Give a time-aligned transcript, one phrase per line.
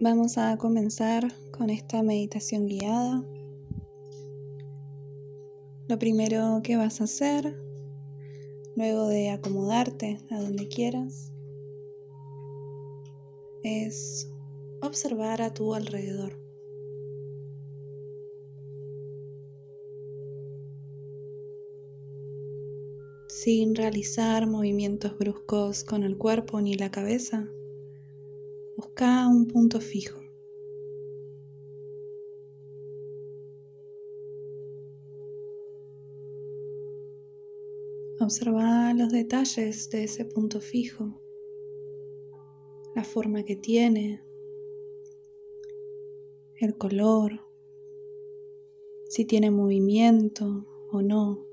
[0.00, 3.24] Vamos a comenzar con esta meditación guiada.
[5.88, 7.56] Lo primero que vas a hacer,
[8.74, 11.32] luego de acomodarte a donde quieras,
[13.62, 14.28] es
[14.82, 16.40] observar a tu alrededor.
[23.28, 27.48] Sin realizar movimientos bruscos con el cuerpo ni la cabeza,
[28.84, 30.20] busca un punto fijo.
[38.20, 41.20] Observa los detalles de ese punto fijo,
[42.94, 44.22] la forma que tiene,
[46.56, 47.40] el color,
[49.08, 51.46] si tiene movimiento o no.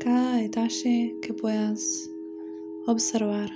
[0.00, 2.13] Cada detalle que puedas
[2.86, 3.50] observar.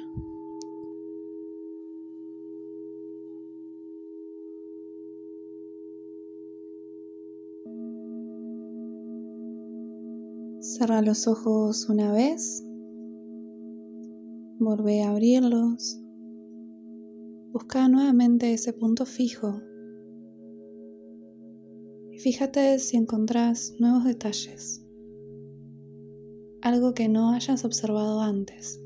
[10.61, 12.65] Cerra los ojos una vez.
[14.59, 16.01] Volvé a abrirlos.
[17.53, 19.61] Busca nuevamente ese punto fijo.
[22.13, 24.85] Y fíjate si encontrás nuevos detalles.
[26.61, 28.83] Algo que no hayas observado antes.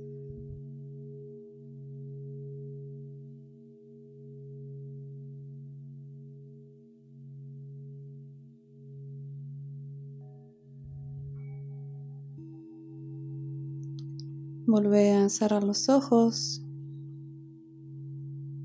[14.72, 16.64] Volvé a cerrar los ojos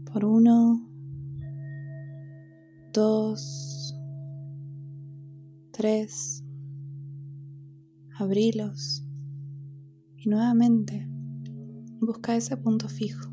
[0.06, 0.90] por uno,
[2.94, 3.94] dos,
[5.72, 6.46] tres,
[8.18, 9.06] abrilos
[10.16, 11.06] y nuevamente
[12.00, 13.30] busca ese punto fijo.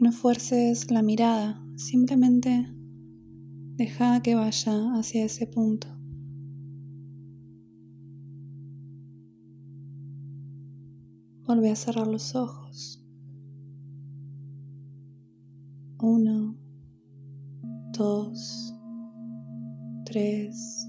[0.00, 2.74] No fuerces la mirada, simplemente
[3.76, 5.88] Deja que vaya hacia ese punto.
[11.44, 13.04] Vuelve a cerrar los ojos.
[15.98, 16.56] Uno,
[17.92, 18.72] dos,
[20.04, 20.88] tres,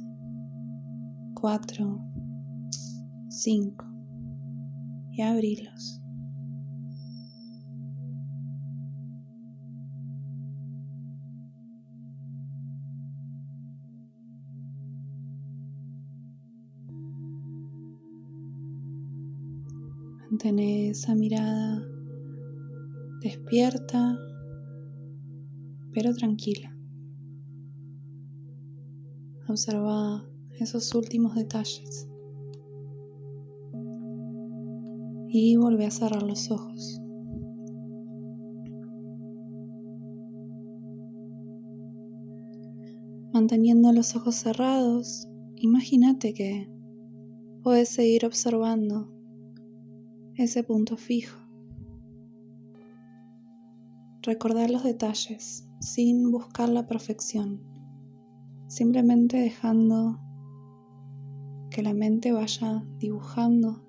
[1.34, 2.00] cuatro,
[3.29, 3.85] cinco
[5.12, 6.05] y abrilos.
[20.35, 21.81] Mantén esa mirada
[23.22, 24.19] despierta,
[25.94, 26.75] pero tranquila.
[29.47, 30.28] Observa
[30.59, 32.09] esos últimos detalles.
[35.29, 37.00] Y vuelve a cerrar los ojos.
[43.31, 46.69] Manteniendo los ojos cerrados, imagínate que
[47.63, 49.15] puedes seguir observando
[50.38, 51.40] ese punto fijo.
[54.22, 57.62] Recordar los detalles sin buscar la perfección,
[58.68, 60.19] simplemente dejando
[61.69, 63.84] que la mente vaya dibujando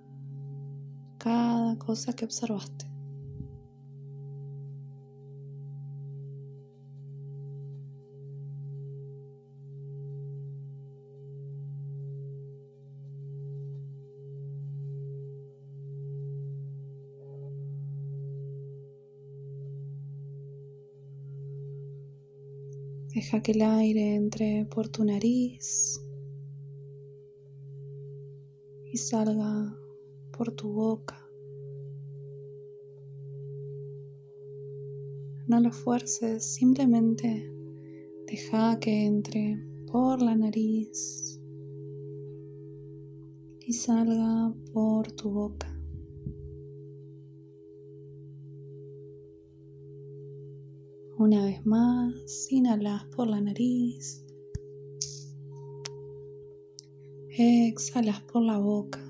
[1.19, 2.86] cada cosa que observaste.
[23.17, 25.99] Deja que el aire entre por tu nariz
[28.93, 29.75] y salga
[30.37, 31.17] por tu boca.
[35.47, 37.51] No lo fuerces, simplemente
[38.27, 41.41] deja que entre por la nariz
[43.61, 45.76] y salga por tu boca.
[51.19, 54.23] Una vez más, inhalas por la nariz.
[57.31, 59.01] Exhalas por la boca.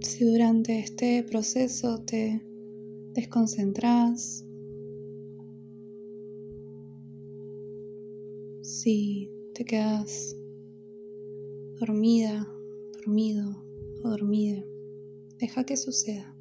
[0.00, 2.40] Si durante este proceso te
[3.14, 4.44] desconcentras,
[8.62, 10.37] si te quedas
[11.78, 12.52] dormida,
[12.92, 13.64] dormido
[14.02, 14.64] o dormida.
[15.38, 16.34] Deja que suceda.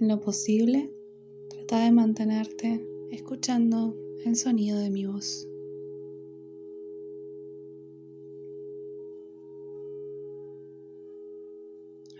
[0.00, 0.92] En lo posible,
[1.48, 5.48] trata de mantenerte escuchando el sonido de mi voz.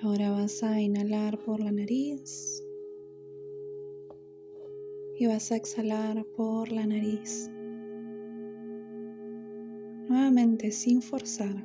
[0.03, 2.63] Ahora vas a inhalar por la nariz
[5.19, 7.51] y vas a exhalar por la nariz.
[10.09, 11.65] Nuevamente sin forzar.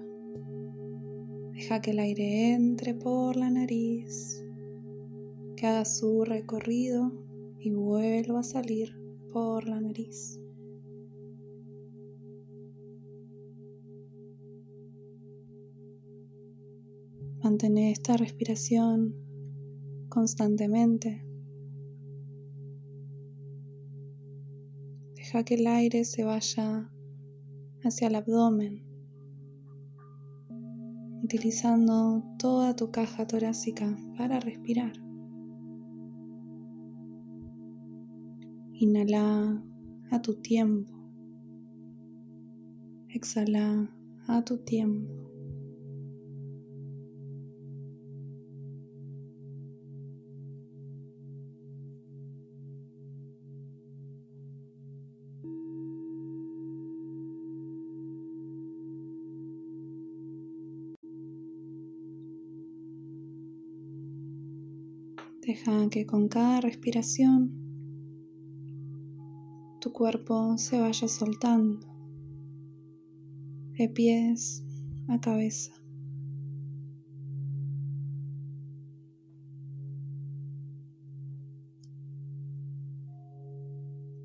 [1.53, 4.43] Deja que el aire entre por la nariz,
[5.55, 7.11] que haga su recorrido
[7.59, 8.95] y vuelva a salir
[9.31, 10.39] por la nariz.
[17.43, 19.15] Mantén esta respiración
[20.09, 21.23] constantemente.
[25.15, 26.91] Deja que el aire se vaya
[27.83, 28.83] hacia el abdomen,
[31.23, 34.93] utilizando toda tu caja torácica para respirar.
[38.73, 39.63] Inhala
[40.09, 40.91] a tu tiempo.
[43.09, 43.89] Exhala
[44.27, 45.30] a tu tiempo.
[65.51, 67.51] Deja que con cada respiración
[69.81, 71.85] tu cuerpo se vaya soltando
[73.77, 74.63] de pies
[75.09, 75.73] a cabeza.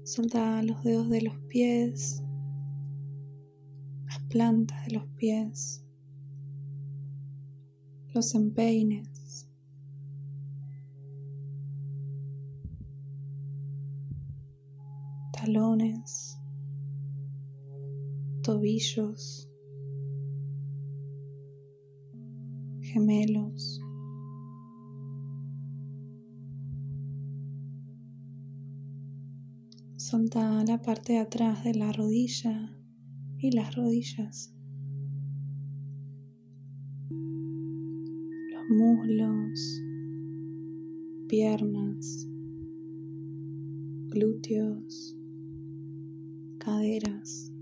[0.04, 2.22] Solta los dedos de los pies,
[4.04, 5.84] las plantas de los pies,
[8.14, 9.45] los empeines.
[15.46, 16.36] Talones,
[18.42, 19.48] tobillos,
[22.80, 23.80] gemelos.
[29.96, 32.76] Solta la parte de atrás de la rodilla
[33.38, 34.52] y las rodillas.
[38.50, 39.80] Los muslos,
[41.28, 42.28] piernas,
[44.08, 45.16] glúteos
[46.66, 47.52] caderas.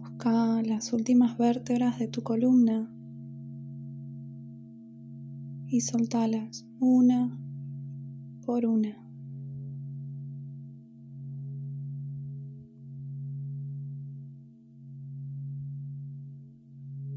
[0.00, 2.90] Busca las últimas vértebras de tu columna
[5.68, 7.40] y soltalas una
[8.44, 9.13] por una.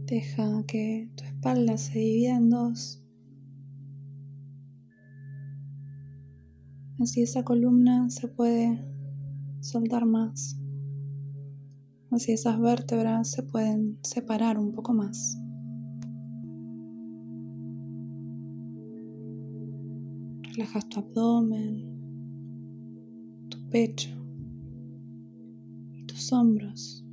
[0.08, 3.04] Deja que tu espalda se divida en dos.
[6.98, 8.88] Así esa columna se puede
[9.60, 10.58] soltar más.
[12.10, 15.38] Así esas vértebras se pueden separar un poco más.
[20.54, 21.86] Relajas tu abdomen,
[23.50, 24.10] tu pecho
[25.92, 27.07] y tus hombros.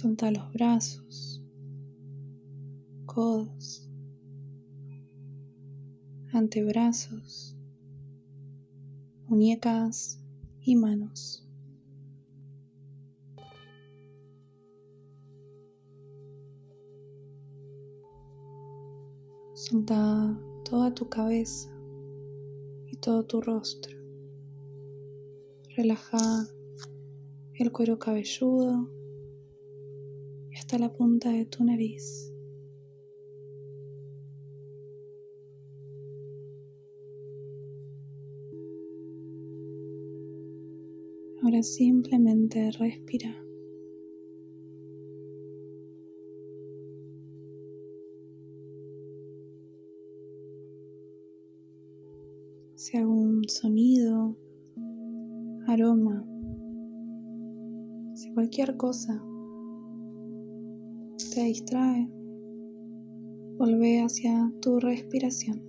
[0.00, 1.42] Solta los brazos,
[3.04, 3.90] codos,
[6.32, 7.56] antebrazos,
[9.26, 10.24] muñecas
[10.60, 11.44] y manos.
[19.54, 21.76] Solta toda tu cabeza
[22.86, 23.98] y todo tu rostro.
[25.76, 26.46] Relaja
[27.54, 28.96] el cuero cabelludo
[30.58, 32.32] hasta la punta de tu nariz.
[41.42, 43.34] Ahora simplemente respira.
[52.74, 54.36] Si algún sonido,
[55.68, 56.26] aroma,
[58.14, 59.27] si cualquier cosa
[61.38, 62.08] te distrae,
[63.58, 65.62] vuelve hacia tu respiración.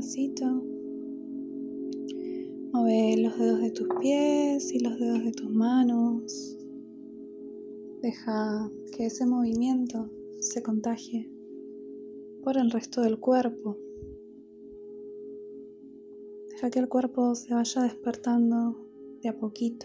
[0.00, 0.46] Despacito.
[2.72, 6.56] Mueve los dedos de tus pies y los dedos de tus manos.
[8.00, 11.30] Deja que ese movimiento se contagie
[12.42, 13.76] por el resto del cuerpo.
[16.48, 18.88] Deja que el cuerpo se vaya despertando
[19.20, 19.84] de a poquito.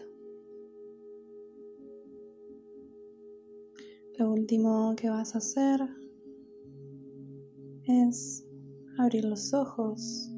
[4.17, 5.81] Lo último que vas a hacer
[7.83, 8.44] es
[8.97, 10.31] abrir los ojos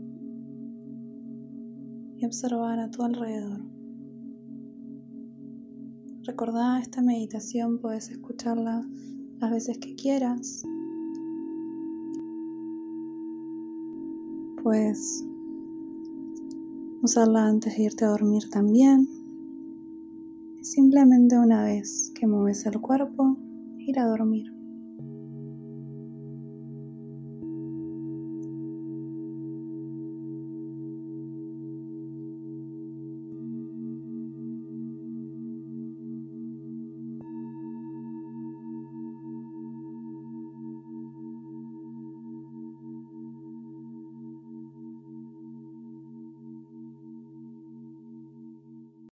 [2.18, 3.62] y observar a tu alrededor.
[6.24, 8.86] Recordá esta meditación, puedes escucharla
[9.40, 10.64] las veces que quieras.
[14.62, 15.26] Puedes
[17.02, 19.08] usarla antes de irte a dormir también.
[20.62, 23.38] simplemente una vez que mueves el cuerpo,
[23.78, 24.57] ir a dormir.